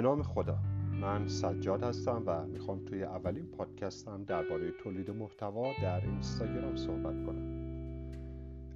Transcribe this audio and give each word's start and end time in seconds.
نام 0.00 0.22
خدا. 0.22 0.58
من 1.00 1.28
سجاد 1.28 1.82
هستم 1.82 2.22
و 2.26 2.46
می‌خوام 2.46 2.84
توی 2.84 3.02
اولین 3.02 3.46
پادکستم 3.46 4.24
درباره 4.24 4.70
تولید 4.70 5.10
محتوا 5.10 5.72
در 5.82 6.00
اینستاگرام 6.00 6.76
صحبت 6.76 7.26
کنم. 7.26 7.60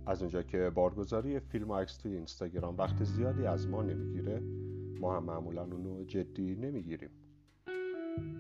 از 0.07 0.23
اونجا 0.23 0.43
که 0.43 0.71
بارگذاری 0.75 1.41
فیلم 1.41 1.71
و 1.71 1.75
عکس 1.75 1.97
توی 1.97 2.15
اینستاگرام 2.15 2.77
وقت 2.77 3.05
زیادی 3.05 3.47
از 3.47 3.69
ما 3.69 3.83
نمی‌گیره 3.83 4.43
ما 5.01 5.17
هم 5.17 5.25
معمولا 5.25 5.63
اونو 5.63 6.05
جدی 6.05 6.55
نمی‌گیریم. 6.55 7.11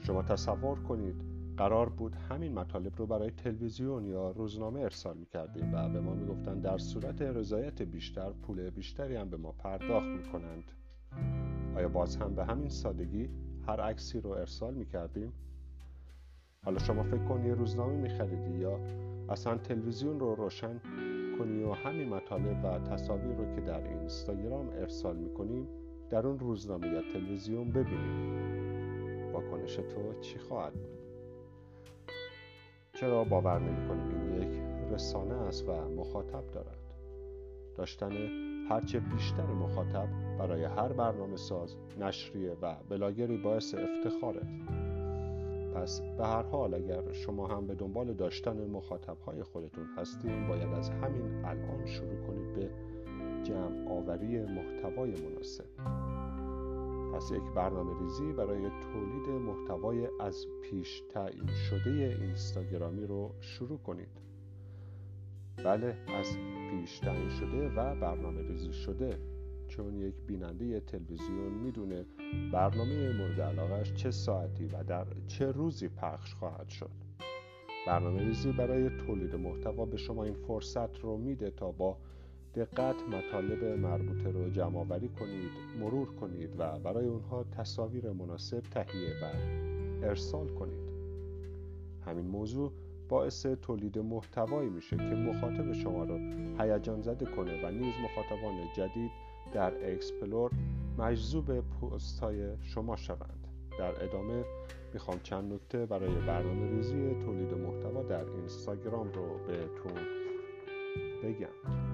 شما 0.00 0.22
تصور 0.22 0.80
کنید 0.80 1.14
قرار 1.56 1.88
بود 1.88 2.14
همین 2.14 2.54
مطالب 2.54 2.92
رو 2.96 3.06
برای 3.06 3.30
تلویزیون 3.30 4.04
یا 4.04 4.30
روزنامه 4.30 4.80
ارسال 4.80 5.16
می‌کردیم 5.16 5.74
و 5.74 5.88
به 5.88 6.00
ما 6.00 6.14
می‌گفتن 6.14 6.60
در 6.60 6.78
صورت 6.78 7.22
رضایت 7.22 7.82
بیشتر 7.82 8.30
پول 8.30 8.70
بیشتری 8.70 9.16
هم 9.16 9.30
به 9.30 9.36
ما 9.36 9.52
پرداخت 9.52 10.06
می‌کنند. 10.06 10.72
آیا 11.76 11.88
باز 11.88 12.16
هم 12.16 12.34
به 12.34 12.44
همین 12.44 12.68
سادگی 12.68 13.30
هر 13.66 13.80
عکسی 13.80 14.20
رو 14.20 14.30
ارسال 14.30 14.74
می‌کردیم؟ 14.74 15.32
حالا 16.64 16.78
شما 16.78 17.02
فکر 17.02 17.24
کنی 17.24 17.46
یه 17.46 17.54
روزنامه 17.54 17.92
میخریدی 17.92 18.58
یا 18.58 18.80
اصلا 19.28 19.58
تلویزیون 19.58 20.20
رو 20.20 20.34
روشن 20.34 20.80
کنی 21.38 21.62
و 21.62 21.72
همین 21.72 22.08
مطالب 22.08 22.64
و 22.64 22.78
تصاویر 22.78 23.36
رو 23.36 23.54
که 23.54 23.60
در 23.60 23.88
اینستاگرام 23.88 24.68
ارسال 24.68 25.16
می‌کنیم 25.16 25.68
در 26.10 26.26
اون 26.26 26.38
روزنامه 26.38 26.88
یا 26.88 27.02
تلویزیون 27.12 27.70
ببینیم. 27.70 29.32
واکنش 29.32 29.76
تو 29.76 30.20
چی 30.20 30.38
خواهد 30.38 30.72
بود؟ 30.72 30.98
چرا 32.92 33.24
باور 33.24 33.58
نمی 33.58 33.88
کنیم 33.88 34.08
این 34.08 34.42
یک 34.42 34.62
رسانه 34.92 35.34
است 35.34 35.68
و 35.68 35.88
مخاطب 35.88 36.50
دارد؟ 36.52 36.78
داشتن 37.76 38.12
هرچه 38.68 39.00
بیشتر 39.00 39.46
مخاطب 39.46 40.08
برای 40.38 40.64
هر 40.64 40.92
برنامه 40.92 41.36
ساز 41.36 41.76
نشریه 42.00 42.56
و 42.62 42.76
بلاگری 42.88 43.36
باعث 43.36 43.74
افتخاره. 43.74 44.42
پس 45.74 46.00
به 46.18 46.26
هر 46.26 46.42
حال 46.42 46.74
اگر 46.74 47.12
شما 47.12 47.46
هم 47.46 47.66
به 47.66 47.74
دنبال 47.74 48.12
داشتن 48.12 48.66
مخاطب 48.66 49.16
های 49.26 49.42
خودتون 49.42 49.86
هستین 49.96 50.48
باید 50.48 50.72
از 50.72 50.90
همین 50.90 51.44
الان 51.44 51.86
شروع 51.86 52.26
کنید 52.26 52.54
به 52.54 52.70
جمع 53.42 53.88
آوری 53.90 54.40
محتوای 54.40 55.10
مناسب. 55.10 55.64
پس 57.14 57.30
یک 57.30 57.54
برنامه 57.54 58.00
ریزی 58.00 58.32
برای 58.32 58.70
تولید 58.70 59.28
محتوای 59.28 60.08
از 60.20 60.46
پیش 60.62 61.02
تعیین 61.08 61.46
شده 61.46 62.16
اینستاگرامی 62.20 63.06
رو 63.06 63.34
شروع 63.40 63.78
کنید. 63.78 64.33
بله 65.56 65.96
از 66.08 66.36
پیش 66.70 66.98
تعیین 66.98 67.28
شده 67.28 67.68
و 67.68 67.94
برنامه 67.94 68.42
ریزی 68.42 68.72
شده. 68.72 69.18
چون 69.68 69.94
یک 69.94 70.14
بیننده 70.26 70.80
تلویزیون 70.80 71.52
می‌دونه 71.52 72.04
برنامه 72.52 73.12
مورد 73.12 73.40
علاقهش 73.40 73.92
چه 73.92 74.10
ساعتی 74.10 74.66
و 74.66 74.84
در 74.84 75.06
چه 75.26 75.52
روزی 75.52 75.88
پخش 75.88 76.34
خواهد 76.34 76.68
شد. 76.68 76.90
برنامه 77.86 78.24
ریزی 78.24 78.52
برای 78.52 78.90
تولید 78.90 79.34
محتوا 79.34 79.84
به 79.84 79.96
شما 79.96 80.24
این 80.24 80.34
فرصت 80.34 81.00
رو 81.00 81.16
میده 81.16 81.50
تا 81.50 81.72
با 81.72 81.96
دقت 82.54 83.02
مطالب 83.02 83.64
مربوطه 83.64 84.30
رو 84.30 84.50
جمع 84.50 84.78
آوری 84.78 85.08
کنید 85.08 85.50
مرور 85.80 86.14
کنید 86.14 86.50
و 86.58 86.78
برای 86.78 87.06
اونها 87.06 87.44
تصاویر 87.44 88.12
مناسب 88.12 88.60
تهیه 88.60 89.14
و 89.22 89.30
ارسال 90.06 90.48
کنید. 90.48 90.94
همین 92.06 92.26
موضوع 92.26 92.72
باعث 93.08 93.46
تولید 93.46 93.98
محتوایی 93.98 94.70
میشه 94.70 94.96
که 94.96 95.02
مخاطب 95.02 95.72
شما 95.72 96.04
رو 96.04 96.18
هیجان 96.60 97.02
زده 97.02 97.26
کنه 97.26 97.66
و 97.66 97.70
نیز 97.70 97.94
مخاطبان 98.04 98.54
جدید 98.76 99.10
در 99.52 99.92
explore 99.92 100.50
مجذوب 100.98 101.60
پست 101.60 102.20
های 102.20 102.56
شما 102.62 102.96
شوند. 102.96 103.48
در 103.78 104.04
ادامه 104.04 104.44
می‌خوام 104.92 105.20
چند 105.22 105.52
نکته 105.52 105.86
برای 105.86 106.14
برنامه 106.14 106.70
ریزی 106.70 107.14
تولید 107.14 107.54
محتوا 107.54 108.02
در 108.02 108.24
اینستاگرام 108.24 109.12
رو 109.12 109.38
بهتون 109.46 110.02
بگم. 111.22 111.84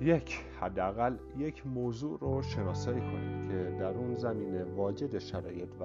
یک 0.00 0.40
حداقل 0.60 1.16
یک 1.38 1.66
موضوع 1.66 2.18
رو 2.18 2.42
شناسایی 2.42 3.00
کنید 3.00 3.50
که 3.50 3.76
در 3.80 3.94
اون 3.94 4.14
زمینه 4.14 4.64
واجد 4.64 5.18
شرایط 5.18 5.68
و 5.80 5.84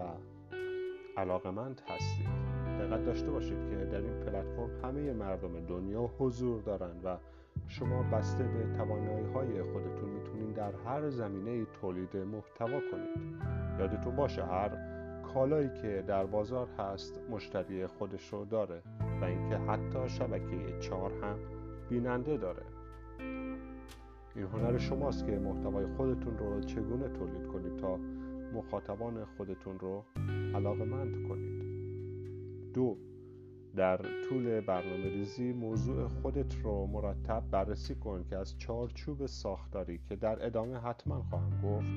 علاقمند 1.18 1.82
هستید. 1.88 2.28
دقت 2.80 3.06
داشته 3.06 3.32
باشید 3.32 3.70
که 3.70 3.76
در 3.76 4.02
این 4.02 4.20
پلتفرم 4.20 4.70
همه 4.84 5.14
مردم 5.14 5.66
دنیا 5.66 6.10
حضور 6.20 6.62
دارند 6.62 7.06
و 7.06 7.18
شما 7.68 8.04
بسته 8.04 8.44
به 8.44 8.78
توانایی 8.78 9.26
های 9.26 9.64
خودتون 9.64 10.10
می‌تونید 10.10 10.56
در 10.56 10.72
هر 10.86 11.10
زمینه 11.10 11.66
تولید 11.66 12.18
محتوا 12.18 12.80
کنید. 12.92 13.42
یادتون 13.80 14.16
باشه 14.16 14.46
هر 14.46 14.70
کالایی 15.34 15.70
که 15.82 16.04
در 16.08 16.26
بازار 16.26 16.68
هست 16.78 17.20
مشتری 17.30 17.88
خودش 17.88 18.34
رو 18.34 18.46
داره 18.46 18.82
و 19.22 19.26
اینکه 19.26 19.58
حتی 19.58 20.10
شبکه 20.10 20.80
چهار 20.80 21.12
هم 21.12 21.38
بیننده 21.90 22.38
داره. 22.38 22.64
این 24.36 24.46
هنر 24.46 24.78
شماست 24.78 25.26
که 25.26 25.32
محتوای 25.32 25.86
خودتون 25.86 26.38
رو 26.38 26.62
چگونه 26.62 27.10
تولید 27.10 27.48
کنید 27.48 27.76
تا 27.76 28.00
مخاطبان 28.54 29.26
خودتون 29.26 29.80
رو 29.80 30.04
علاقمند 30.56 31.28
کنید. 31.28 31.64
دو 32.74 32.98
در 33.76 33.98
طول 33.98 34.62
برنامه 34.62 35.10
ریزی 35.10 35.54
موضوع 35.54 36.08
خودت 36.08 36.56
رو 36.64 36.88
مرتب 36.88 37.44
بررسی 37.52 37.96
کن 37.96 38.24
که 38.30 38.38
از 38.38 38.58
چارچوب 38.58 39.26
ساختاری 39.26 40.00
که 40.10 40.16
در 40.16 40.46
ادامه 40.46 40.78
حتما 40.78 41.24
خواهم 41.24 41.62
گفت 41.62 41.88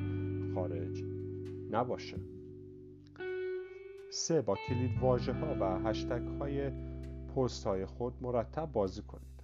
خارج 0.54 1.04
نباشه. 1.70 2.16
سه 4.10 4.42
با 4.42 4.56
کلید 4.68 4.90
واژه 5.00 5.32
ها 5.32 5.56
و 5.60 5.88
هشتگ 5.88 6.26
های 6.38 6.70
پست 7.36 7.66
های 7.66 7.86
خود 7.86 8.14
مرتب 8.20 8.72
بازی 8.72 9.02
کنید. 9.02 9.42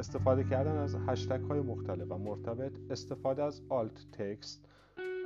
استفاده 0.00 0.44
کردن 0.44 0.76
از 0.76 0.96
هشتگ 1.06 1.40
های 1.40 1.60
مختلف 1.60 2.10
و 2.10 2.18
مرتبط 2.18 2.72
استفاده 2.90 3.42
از 3.42 3.62
آلت 3.68 4.10
تکست 4.12 4.68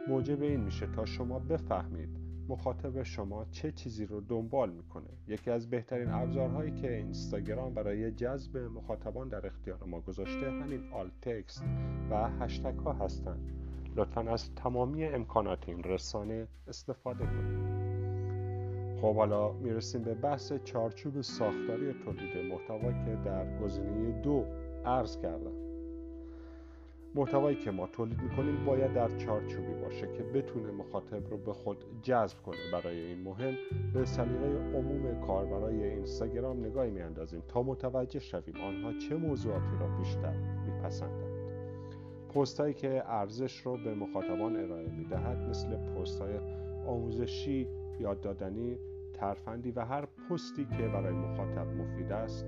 موجب 0.08 0.42
این 0.42 0.60
میشه 0.60 0.86
تا 0.86 1.04
شما 1.04 1.38
بفهمید 1.38 2.08
مخاطب 2.48 3.02
شما 3.02 3.44
چه 3.50 3.72
چیزی 3.72 4.06
رو 4.06 4.20
دنبال 4.20 4.70
می‌کنه. 4.70 5.08
یکی 5.28 5.50
از 5.50 5.70
بهترین 5.70 6.10
ابزارهایی 6.10 6.72
که 6.72 6.96
اینستاگرام 6.96 7.74
برای 7.74 8.10
جذب 8.10 8.56
مخاطبان 8.56 9.28
در 9.28 9.46
اختیار 9.46 9.84
ما 9.84 10.00
گذاشته 10.00 10.50
همین 10.50 10.92
آلت 10.92 11.20
تکست 11.20 11.64
و 12.10 12.30
هشتگ 12.40 12.78
ها 12.78 12.92
هستند 12.92 13.52
لطفا 13.96 14.20
از 14.20 14.54
تمامی 14.54 15.04
امکانات 15.04 15.68
این 15.68 15.82
رسانه 15.82 16.48
استفاده 16.68 17.24
کنید. 17.24 17.78
خب 19.00 19.16
حالا 19.16 19.52
می‌رسیم 19.52 20.02
به 20.02 20.14
بحث 20.14 20.52
چارچوب 20.64 21.20
ساختاری 21.20 21.92
تولید 21.92 22.52
محتوا 22.52 22.92
که 22.92 23.18
در 23.24 23.58
گزینه 23.58 24.22
دو 24.22 24.44
عرض 24.84 25.18
کردم. 25.18 25.67
محتوایی 27.18 27.56
که 27.56 27.70
ما 27.70 27.86
تولید 27.86 28.22
می‌کنیم 28.22 28.64
باید 28.64 28.92
در 28.92 29.16
چارچوبی 29.16 29.74
باشه 29.82 30.12
که 30.12 30.22
بتونه 30.22 30.70
مخاطب 30.70 31.30
رو 31.30 31.36
به 31.36 31.52
خود 31.52 31.84
جذب 32.02 32.42
کنه. 32.42 32.56
برای 32.72 33.00
این 33.00 33.22
مهم 33.22 33.54
به 33.94 34.04
سلیقه 34.04 34.46
عموم 34.74 35.20
کاربرای 35.26 35.84
اینستاگرام 35.84 36.66
نگاهی 36.66 36.90
میاندازیم 36.90 37.42
تا 37.48 37.62
متوجه 37.62 38.20
شویم 38.20 38.56
آنها 38.56 38.98
چه 38.98 39.16
موضوعاتی 39.16 39.72
را 39.80 39.86
بیشتر 39.86 40.34
میپسندند. 40.66 41.38
پست 42.34 42.60
هایی 42.60 42.74
که 42.74 43.02
ارزش 43.06 43.60
رو 43.60 43.76
به 43.76 43.94
مخاطبان 43.94 44.56
ارائه 44.56 44.90
می‌دهد 44.90 45.48
مثل 45.48 45.76
پست 45.76 46.20
های 46.20 46.38
آموزشی 46.86 47.68
یاد 48.00 48.20
دادنی 48.20 48.78
ترفندی 49.14 49.70
و 49.70 49.80
هر 49.80 50.08
پستی 50.30 50.64
که 50.64 50.88
برای 50.88 51.14
مخاطب 51.14 51.66
مفید 51.66 52.12
است 52.12 52.46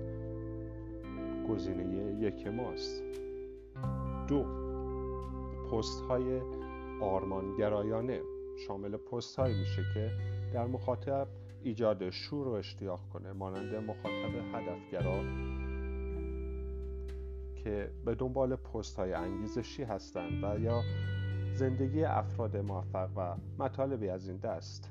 گزینه 1.49 2.21
یک 2.21 2.47
ماست. 2.47 3.03
دو 4.27 4.60
پست 5.71 6.01
های 6.01 6.41
آرمانگرایانه. 7.01 8.21
شامل 8.67 8.97
پست 8.97 9.39
هایی 9.39 9.59
میشه 9.59 9.83
که 9.93 10.11
در 10.53 10.67
مخاطب 10.67 11.27
ایجاد 11.63 12.09
شور 12.09 12.47
و 12.47 12.51
اشتیاق 12.51 12.99
کنه 13.13 13.33
مانند 13.33 13.75
مخاطب 13.75 14.55
هدفگرا 14.55 15.23
که 17.63 17.91
به 18.05 18.15
دنبال 18.15 18.55
پست 18.55 18.95
های 18.95 19.13
انگیزشی 19.13 19.83
هستند 19.83 20.43
و 20.43 20.59
یا 20.59 20.81
زندگی 21.53 22.03
افراد 22.03 22.57
موفق 22.57 23.09
و 23.15 23.35
مطالبی 23.59 24.09
از 24.09 24.27
این 24.27 24.37
دست. 24.37 24.89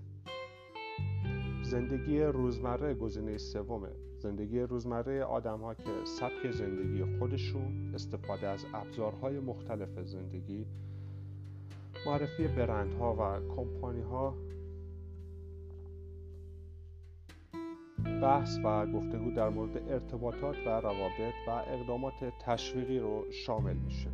زندگی 1.62 2.21
روزمره 2.21 2.94
گزینه 2.94 3.38
سومه. 3.38 4.10
زندگی 4.21 4.61
روزمره 4.61 5.25
آدم 5.25 5.61
ها 5.61 5.75
که 5.75 5.91
سبک 6.05 6.51
زندگی 6.51 7.19
خودشون 7.19 7.95
استفاده 7.95 8.49
از 8.49 8.67
ابزارهای 8.75 9.41
مختلف 9.41 10.01
زندگی 10.05 10.67
معرفی 12.07 12.49
برندها 12.49 13.15
و 13.15 13.55
کمپانی 13.57 14.01
ها 14.01 14.35
بحث 18.23 18.59
و 18.65 18.87
گفتگو 18.87 19.31
در 19.31 19.49
مورد 19.49 19.77
ارتباطات 19.93 20.57
و 20.67 20.69
روابط 20.69 21.35
و 21.49 21.51
اقدامات 21.51 22.33
تشویقی 22.41 22.99
رو 22.99 23.25
شامل 23.31 23.77
میشه. 23.77 24.11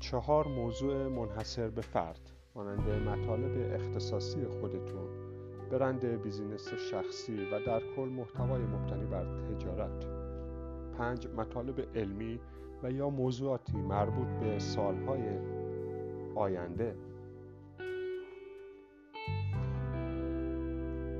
چهار 0.00 0.48
موضوع 0.48 1.08
منحصر 1.08 1.68
به 1.68 1.80
فرد 1.80 2.30
مانند 2.54 3.08
مطالب 3.08 3.74
اختصاصی 3.74 4.44
خودتون 4.44 5.33
برند 5.74 6.06
بیزینس 6.22 6.74
شخصی 6.74 7.36
و 7.52 7.60
در 7.66 7.82
کل 7.96 8.08
محتوای 8.08 8.62
مبتنی 8.62 9.04
بر 9.04 9.24
تجارت. 9.24 10.06
پنج 10.98 11.28
مطالب 11.36 11.86
علمی 11.94 12.40
و 12.82 12.90
یا 12.90 13.10
موضوعاتی 13.10 13.76
مربوط 13.76 14.28
به 14.28 14.58
سالهای 14.58 15.38
آینده. 16.34 16.94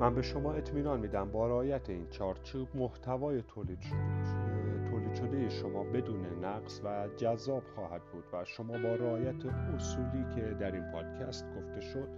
من 0.00 0.14
به 0.14 0.22
شما 0.22 0.52
اطمینان 0.52 1.00
میدم 1.00 1.30
با 1.30 1.46
رعایت 1.46 1.90
این 1.90 2.06
چارچوب 2.10 2.68
محتوای 2.74 3.42
تولید 3.42 3.80
شده 3.80 4.90
تولید 4.90 5.14
شده 5.14 5.48
شما 5.48 5.84
بدون 5.84 6.44
نقص 6.44 6.80
و 6.84 7.08
جذاب 7.16 7.62
خواهد 7.74 8.02
بود 8.12 8.24
و 8.32 8.44
شما 8.44 8.72
با 8.72 8.94
رعایت 8.94 9.46
اصولی 9.46 10.24
که 10.34 10.40
در 10.40 10.72
این 10.72 10.92
پادکست 10.92 11.44
گفته 11.56 11.80
شد 11.80 12.08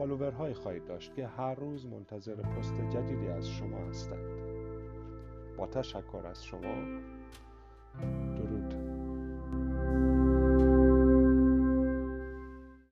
فالوورهایی 0.00 0.54
خواهید 0.54 0.84
داشت 0.84 1.14
که 1.14 1.26
هر 1.26 1.54
روز 1.54 1.86
منتظر 1.86 2.34
پست 2.34 2.74
جدیدی 2.90 3.28
از 3.28 3.48
شما 3.48 3.78
هستند. 3.78 4.28
با 5.56 5.66
تشکر 5.66 6.26
از 6.26 6.44
شما. 6.44 7.00
درود. 8.36 8.74